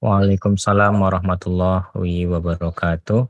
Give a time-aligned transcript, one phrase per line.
[0.00, 3.20] Waalaikumsalam warahmatullahi wabarakatuh.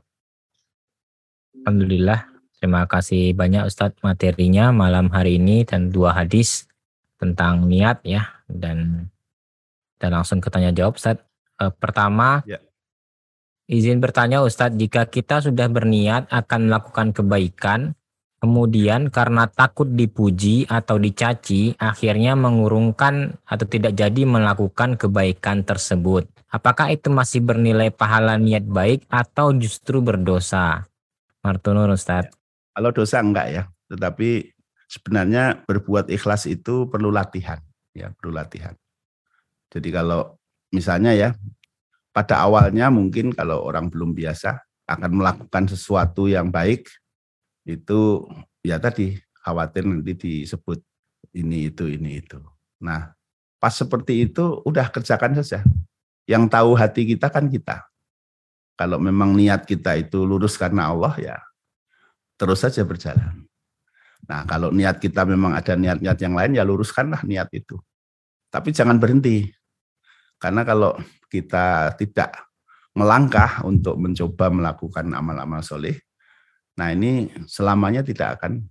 [1.59, 6.71] Alhamdulillah, terima kasih banyak Ustadz materinya malam hari ini dan dua hadis
[7.19, 9.11] tentang niat ya dan
[9.99, 11.19] dan langsung ke tanya jawab Ustadz.
[11.59, 12.63] E, pertama, ya.
[13.67, 17.99] izin bertanya Ustadz, jika kita sudah berniat akan melakukan kebaikan,
[18.41, 26.25] kemudian karena takut dipuji atau dicaci, akhirnya mengurungkan atau tidak jadi melakukan kebaikan tersebut.
[26.49, 30.89] Apakah itu masih bernilai pahala niat baik atau justru berdosa?
[31.45, 32.33] Martunur Ustadz.
[32.73, 34.51] Kalau dosa enggak ya, tetapi
[34.89, 37.61] sebenarnya berbuat ikhlas itu perlu latihan,
[37.93, 38.73] ya perlu latihan.
[39.71, 40.35] Jadi kalau
[40.73, 41.29] misalnya ya
[42.11, 44.59] pada awalnya mungkin kalau orang belum biasa
[44.91, 46.91] akan melakukan sesuatu yang baik
[47.65, 48.25] itu
[48.65, 50.79] ya tadi khawatir nanti disebut
[51.37, 52.39] ini itu ini itu.
[52.81, 53.13] Nah,
[53.61, 55.61] pas seperti itu udah kerjakan saja.
[56.25, 57.85] Yang tahu hati kita kan kita.
[58.77, 61.37] Kalau memang niat kita itu lurus karena Allah ya
[62.41, 63.45] terus saja berjalan.
[64.25, 67.77] Nah, kalau niat kita memang ada niat-niat yang lain ya luruskanlah niat itu.
[68.49, 69.45] Tapi jangan berhenti.
[70.41, 70.97] Karena kalau
[71.29, 72.49] kita tidak
[72.97, 76.01] melangkah untuk mencoba melakukan amal-amal soleh,
[76.81, 78.65] nah ini selamanya tidak akan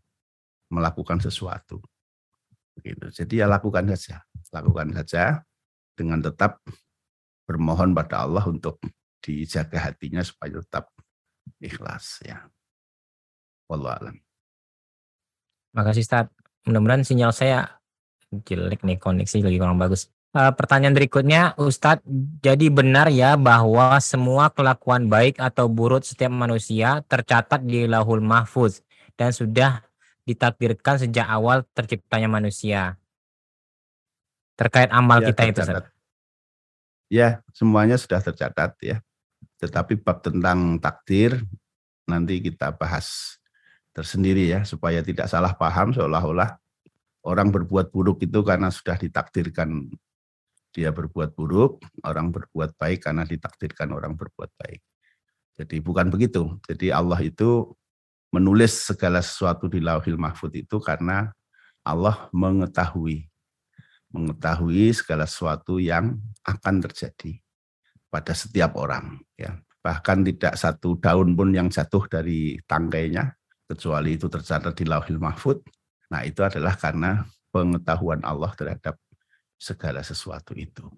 [0.66, 1.78] melakukan sesuatu.
[2.74, 3.06] Begitu.
[3.22, 5.46] Jadi ya lakukan saja, lakukan saja
[5.94, 6.58] dengan tetap
[7.46, 8.82] bermohon pada Allah untuk
[9.22, 10.90] dijaga hatinya supaya tetap
[11.62, 12.50] ikhlas ya.
[13.70, 14.16] Wallahu alam.
[15.70, 16.26] Makasih Ustaz.
[16.66, 17.78] Mudah-mudahan sinyal saya
[18.30, 20.10] jelek nih koneksi lagi kurang bagus.
[20.30, 22.06] Uh, pertanyaan berikutnya, Ustadz,
[22.38, 28.78] jadi benar ya bahwa semua kelakuan baik atau buruk setiap manusia tercatat di lahul mahfuz
[29.18, 29.82] dan sudah
[30.22, 32.94] ditakdirkan sejak awal terciptanya manusia.
[34.54, 35.50] Terkait amal ya, kita tercatat.
[35.50, 35.90] itu, Ustadz.
[37.10, 39.02] Ya, semuanya sudah tercatat ya.
[39.58, 41.42] Tetapi bab tentang takdir
[42.06, 43.38] nanti kita bahas
[43.90, 46.54] tersendiri ya supaya tidak salah paham seolah-olah
[47.26, 49.90] orang berbuat buruk itu karena sudah ditakdirkan
[50.70, 54.80] dia berbuat buruk, orang berbuat baik karena ditakdirkan orang berbuat baik.
[55.58, 56.56] Jadi bukan begitu.
[56.64, 57.74] Jadi Allah itu
[58.30, 61.34] menulis segala sesuatu di Lauhil Mahfud itu karena
[61.82, 63.26] Allah mengetahui
[64.10, 67.38] mengetahui segala sesuatu yang akan terjadi
[68.10, 69.58] pada setiap orang ya.
[69.80, 73.32] Bahkan tidak satu daun pun yang jatuh dari tangkainya
[73.64, 75.64] kecuali itu tercatat di Lauhil Mahfud.
[76.12, 79.00] Nah, itu adalah karena pengetahuan Allah terhadap
[79.60, 80.88] segala sesuatu itu.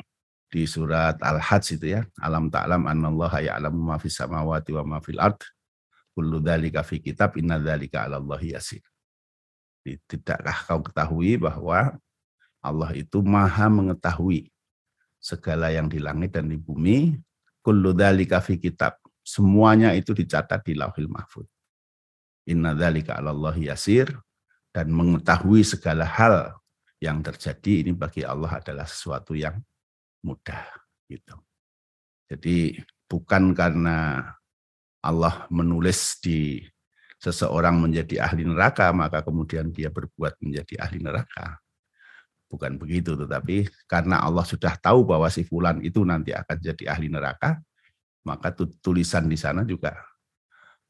[0.46, 5.18] Di surat Al-Hajj itu ya, alam ta'lam annallaha ya'lamu ma fis samawati wa ma fil
[5.18, 5.42] ard.
[6.14, 8.84] Kullu dzalika fi kitab inna dzalika 'ala Allahi yasir.
[9.82, 11.98] Tidakkah kau ketahui bahwa
[12.62, 14.52] Allah itu maha mengetahui
[15.18, 17.18] segala yang di langit dan di bumi.
[17.64, 19.00] Kullu dzalika fi kitab.
[19.24, 21.48] Semuanya itu dicatat di Lauhil Mahfud.
[22.46, 24.12] Inna dzalika 'ala Allahi yasir
[24.68, 26.60] dan mengetahui segala hal
[27.02, 29.58] yang terjadi ini bagi Allah adalah sesuatu yang
[30.22, 30.62] mudah
[31.10, 31.34] gitu.
[32.30, 32.78] Jadi
[33.10, 34.22] bukan karena
[35.02, 36.62] Allah menulis di
[37.18, 41.58] seseorang menjadi ahli neraka maka kemudian dia berbuat menjadi ahli neraka.
[42.46, 47.10] Bukan begitu tetapi karena Allah sudah tahu bahwa si fulan itu nanti akan jadi ahli
[47.10, 47.58] neraka
[48.22, 49.98] maka tulisan di sana juga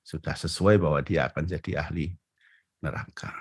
[0.04, 2.12] sudah sesuai bahwa dia akan jadi ahli
[2.84, 3.32] neraka.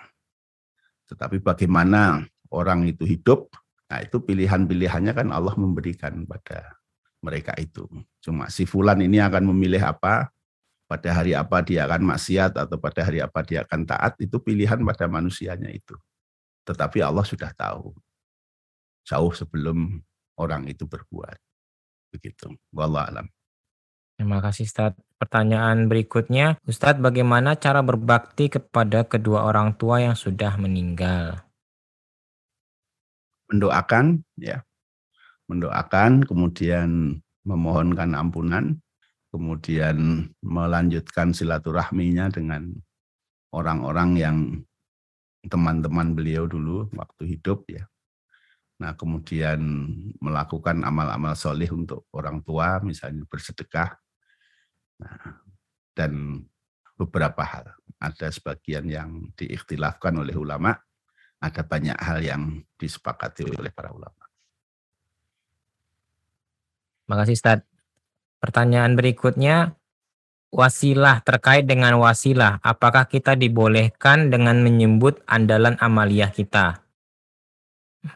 [1.12, 3.50] Tetapi bagaimana orang itu hidup,
[3.88, 6.78] nah itu pilihan-pilihannya kan Allah memberikan pada
[7.24, 7.88] mereka itu.
[8.20, 10.30] Cuma si fulan ini akan memilih apa,
[10.92, 14.84] pada hari apa dia akan maksiat atau pada hari apa dia akan taat, itu pilihan
[14.84, 15.96] pada manusianya itu.
[16.68, 17.96] Tetapi Allah sudah tahu.
[19.08, 20.04] Jauh sebelum
[20.38, 21.40] orang itu berbuat.
[22.12, 22.54] Begitu.
[22.76, 23.28] Wallah alam.
[24.20, 24.94] Terima kasih Ustaz.
[25.18, 31.42] Pertanyaan berikutnya, Ustadz bagaimana cara berbakti kepada kedua orang tua yang sudah meninggal?
[33.52, 34.64] Mendoakan ya.
[35.52, 38.80] Mendoakan kemudian memohonkan ampunan
[39.32, 42.68] kemudian melanjutkan silaturahminya dengan
[43.56, 44.38] orang-orang yang
[45.48, 47.88] teman-teman beliau dulu waktu hidup ya.
[48.84, 49.60] Nah kemudian
[50.20, 53.96] melakukan amal-amal soleh untuk orang tua misalnya bersedekah.
[55.02, 55.42] Nah,
[55.98, 56.44] dan
[57.00, 57.74] beberapa hal.
[58.02, 60.74] Ada sebagian yang diikhtilafkan oleh ulama
[61.42, 64.24] ada banyak hal yang disepakati oleh para ulama.
[67.10, 67.60] Makasih Ustaz.
[68.38, 69.78] Pertanyaan berikutnya,
[70.54, 76.82] wasilah terkait dengan wasilah, apakah kita dibolehkan dengan menyebut andalan amaliyah kita?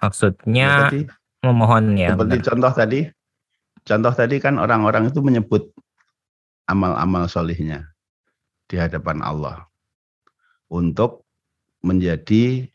[0.01, 1.01] Maksudnya seperti,
[1.45, 2.13] memohon ya.
[2.13, 2.47] Seperti benar.
[2.49, 2.99] contoh tadi,
[3.85, 5.69] contoh tadi kan orang-orang itu menyebut
[6.65, 7.93] amal-amal solihnya
[8.65, 9.69] di hadapan Allah
[10.65, 11.21] untuk
[11.85, 12.65] menjadi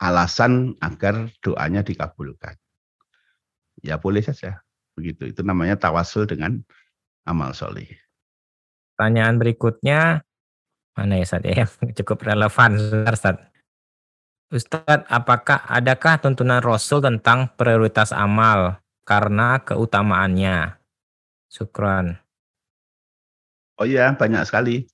[0.00, 2.56] alasan agar doanya dikabulkan.
[3.80, 4.60] Ya boleh saja
[4.96, 5.28] begitu.
[5.28, 6.60] Itu namanya tawasul dengan
[7.28, 7.88] amal solih.
[8.96, 10.24] Pertanyaan berikutnya
[10.96, 11.68] mana ya Ustaz ya
[12.00, 12.80] cukup relevan
[13.12, 13.36] Ustaz.
[14.46, 20.78] Ustadz, apakah adakah tuntunan Rasul tentang prioritas amal karena keutamaannya?
[21.50, 22.14] Syukran.
[23.76, 24.86] Oh iya, banyak sekali.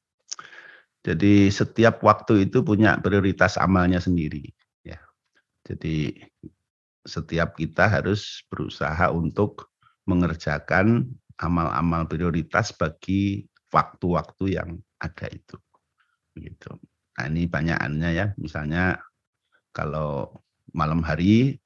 [1.04, 4.50] Jadi setiap waktu itu punya prioritas amalnya sendiri.
[5.62, 6.19] Jadi
[7.03, 9.70] setiap kita harus berusaha untuk
[10.06, 15.59] mengerjakan amal-amal prioritas bagi waktu-waktu yang ada itu.
[16.35, 16.79] Begitu.
[17.19, 18.99] Nah ini banyakannya ya, misalnya
[19.75, 20.43] kalau
[20.73, 21.59] malam hari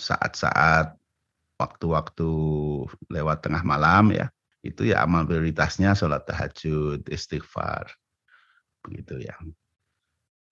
[0.00, 0.96] saat-saat
[1.60, 2.30] waktu-waktu
[3.12, 4.32] lewat tengah malam ya
[4.64, 7.88] itu ya amal prioritasnya sholat tahajud istighfar
[8.80, 9.36] begitu ya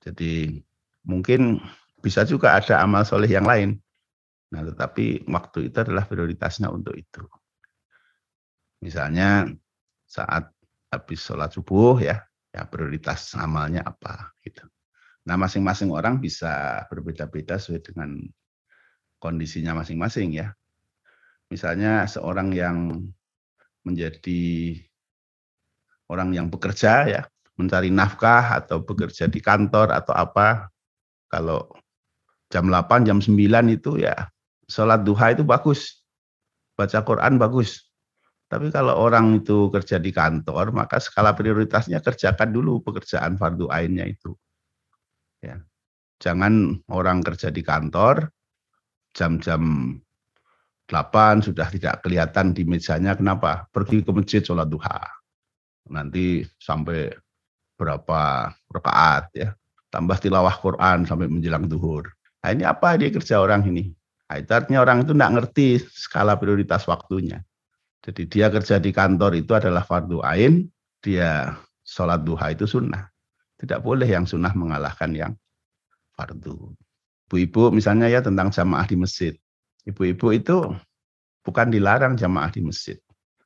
[0.04, 0.60] jadi
[1.04, 1.64] mungkin
[1.98, 3.78] bisa juga ada amal soleh yang lain.
[4.54, 7.22] Nah tetapi waktu itu adalah prioritasnya untuk itu.
[8.80, 9.50] Misalnya
[10.08, 10.54] saat
[10.88, 12.22] habis sholat subuh ya
[12.54, 14.64] ya prioritas amalnya apa gitu.
[15.28, 18.16] Nah, masing-masing orang bisa berbeda-beda sesuai dengan
[19.20, 20.56] kondisinya masing-masing ya.
[21.52, 23.04] Misalnya seorang yang
[23.84, 24.72] menjadi
[26.08, 27.22] orang yang bekerja ya,
[27.60, 30.72] mencari nafkah atau bekerja di kantor atau apa,
[31.28, 31.68] kalau
[32.48, 33.36] jam 8, jam 9
[33.72, 34.28] itu ya
[34.68, 36.04] sholat duha itu bagus.
[36.76, 37.88] Baca Quran bagus.
[38.48, 44.08] Tapi kalau orang itu kerja di kantor, maka skala prioritasnya kerjakan dulu pekerjaan fardu ainnya
[44.08, 44.32] itu.
[45.44, 45.60] Ya.
[46.18, 48.32] Jangan orang kerja di kantor
[49.12, 49.94] jam-jam
[50.88, 53.12] 8 sudah tidak kelihatan di mejanya.
[53.12, 53.68] Kenapa?
[53.68, 55.04] Pergi ke masjid sholat duha.
[55.92, 57.12] Nanti sampai
[57.76, 59.52] berapa rakaat ya.
[59.92, 62.17] Tambah tilawah Quran sampai menjelang duhur.
[62.48, 63.92] Nah, ini apa dia kerja orang ini?
[64.24, 67.44] Nah, itu artinya orang itu tidak ngerti skala prioritas waktunya.
[68.00, 70.64] Jadi dia kerja di kantor itu adalah fardu ain,
[71.04, 73.04] dia sholat duha itu sunnah.
[73.60, 75.36] Tidak boleh yang sunnah mengalahkan yang
[76.16, 76.72] fardu.
[77.28, 79.36] Ibu-ibu misalnya ya tentang jamaah di masjid.
[79.84, 80.72] Ibu-ibu itu
[81.44, 82.96] bukan dilarang jamaah di masjid.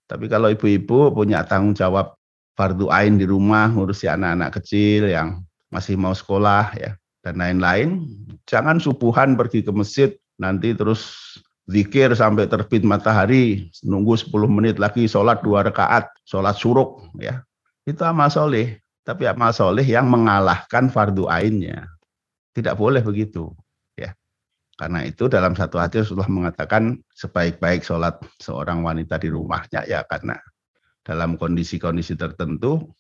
[0.06, 2.14] Tapi kalau ibu-ibu punya tanggung jawab
[2.55, 5.43] fardu ain di rumah, ngurusi anak-anak kecil yang
[5.75, 8.02] masih mau sekolah ya dan lain-lain,
[8.50, 10.10] jangan subuhan pergi ke masjid
[10.42, 11.32] nanti terus
[11.70, 17.46] zikir sampai terbit matahari, nunggu 10 menit lagi sholat dua rakaat, sholat suruk ya.
[17.86, 18.78] Itu amal soleh.
[19.02, 21.90] Tapi amal soleh yang mengalahkan fardu ainnya.
[22.54, 23.50] Tidak boleh begitu.
[23.98, 24.14] ya.
[24.78, 30.38] Karena itu dalam satu hati Rasulullah mengatakan sebaik-baik sholat seorang wanita di rumahnya ya karena
[31.02, 32.94] dalam kondisi-kondisi tertentu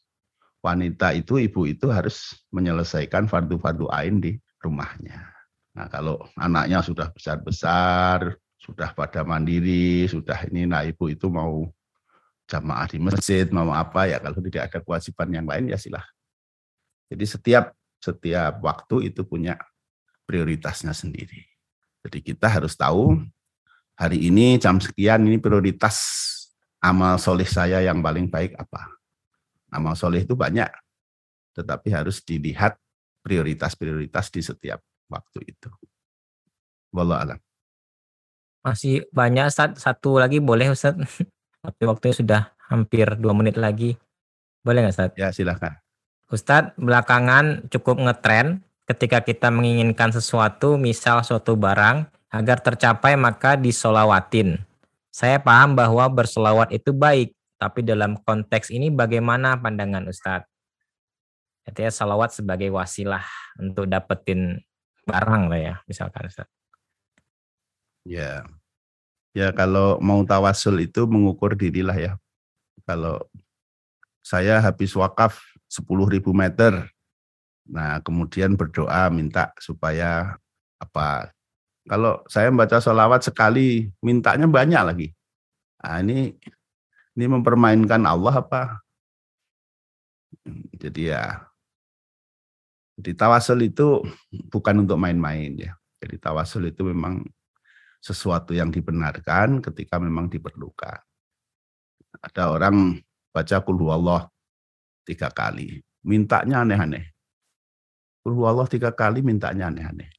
[0.62, 5.26] wanita itu, ibu itu harus menyelesaikan fardu-fardu ain di rumahnya.
[5.74, 11.66] Nah kalau anaknya sudah besar-besar, sudah pada mandiri, sudah ini, nah ibu itu mau
[12.46, 16.04] jamaah di masjid mau apa ya kalau tidak ada kewajiban yang lain ya silah.
[17.08, 17.64] Jadi setiap
[18.02, 19.56] setiap waktu itu punya
[20.26, 21.42] prioritasnya sendiri.
[22.02, 23.18] Jadi kita harus tahu
[23.94, 25.98] hari ini jam sekian ini prioritas
[26.82, 29.01] amal soleh saya yang paling baik apa.
[29.72, 30.68] Amal soleh itu banyak,
[31.56, 32.76] tetapi harus dilihat
[33.24, 35.72] prioritas-prioritas di setiap waktu itu.
[36.92, 37.38] Wallah alam.
[38.62, 40.94] Masih banyak Ustaz, satu lagi boleh Ustaz?
[41.64, 43.96] Tapi waktunya sudah hampir dua menit lagi.
[44.60, 45.10] Boleh nggak Ustaz?
[45.16, 45.80] Ya silahkan.
[46.32, 54.56] Ustadz, belakangan cukup ngetren ketika kita menginginkan sesuatu, misal suatu barang, agar tercapai maka disolawatin.
[55.12, 60.50] Saya paham bahwa bersolawat itu baik, tapi dalam konteks ini bagaimana pandangan Ustadz?
[61.62, 63.22] Artinya salawat sebagai wasilah
[63.62, 64.58] untuk dapetin
[65.06, 66.50] barang lah ya, misalkan Ustadz.
[68.02, 68.42] Ya,
[69.32, 72.12] Ya kalau mau tawasul itu mengukur dirilah ya.
[72.84, 73.16] Kalau
[74.20, 75.40] saya habis wakaf
[75.72, 76.84] 10.000 meter,
[77.64, 80.36] nah kemudian berdoa minta supaya
[80.76, 81.32] apa?
[81.88, 85.08] Kalau saya membaca sholawat sekali, mintanya banyak lagi.
[85.82, 86.36] Nah, ini
[87.16, 88.80] ini mempermainkan Allah apa?
[90.80, 91.52] Jadi ya,
[92.96, 94.04] jadi tawasul itu
[94.52, 95.72] bukan untuk main-main ya.
[96.02, 97.24] Jadi tawasul itu memang
[98.02, 100.98] sesuatu yang dibenarkan ketika memang diperlukan.
[102.20, 102.98] Ada orang
[103.30, 104.28] baca kulhu Allah
[105.06, 107.10] tiga kali, mintanya aneh-aneh.
[108.22, 110.10] Kulhu Allah tiga kali mintanya aneh-aneh.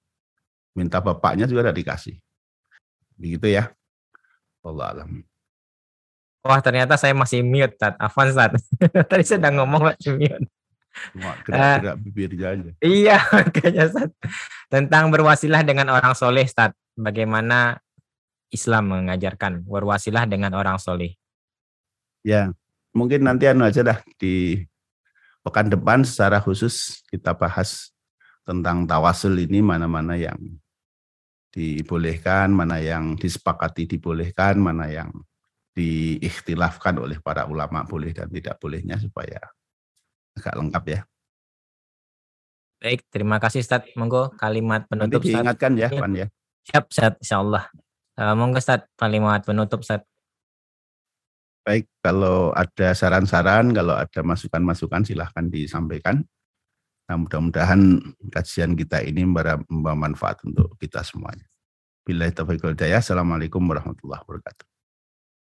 [0.73, 2.15] Minta bapaknya juga tidak dikasih.
[3.13, 3.69] Begitu ya.
[4.65, 5.21] Allah alam.
[6.43, 7.95] Wah ternyata saya masih mute, Tat.
[7.95, 8.51] Afan, Tat.
[9.09, 10.43] Tadi sedang ngomong masih mute.
[11.47, 12.71] Gerak-gerak uh, bibirnya aja.
[12.83, 14.12] Iya, makanya Tat.
[14.67, 16.75] Tentang berwasilah dengan orang soleh, Tat.
[17.00, 17.79] Bagaimana
[18.51, 21.15] Islam mengajarkan berwasilah dengan orang soleh?
[22.27, 22.51] Ya,
[22.91, 24.67] mungkin nanti anu aja dah di
[25.47, 27.95] pekan depan secara khusus kita bahas
[28.43, 30.38] tentang tawasul ini mana-mana yang
[31.55, 35.12] dibolehkan, mana yang disepakati dibolehkan, mana yang
[35.74, 39.42] diikhtilafkan oleh para ulama boleh dan tidak bolehnya supaya
[40.38, 41.00] agak lengkap ya.
[42.84, 43.88] Baik, terima kasih Ustaz.
[43.96, 46.27] Monggo kalimat penutup Nanti diingatkan ya, Pan ya.
[46.68, 47.72] Siap, Ustaz, insyaallah.
[48.20, 50.03] Uh, monggo Ustaz, kalimat penutup Ustaz.
[51.63, 56.27] Baik, kalau ada saran-saran, kalau ada masukan-masukan silahkan disampaikan.
[57.08, 61.48] Nah, mudah-mudahan kajian kita ini membawa manfaat untuk kita semuanya.
[62.03, 64.73] Bila itu Assalamualaikum warahmatullahi wabarakatuh.